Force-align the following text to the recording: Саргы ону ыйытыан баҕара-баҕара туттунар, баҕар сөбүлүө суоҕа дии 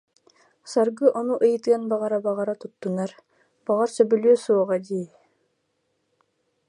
Саргы 0.71 1.07
ону 1.19 1.35
ыйытыан 1.45 1.83
баҕара-баҕара 1.89 2.55
туттунар, 2.61 3.11
баҕар 3.65 3.89
сөбүлүө 3.95 4.35
суоҕа 4.43 4.77
дии 4.87 5.07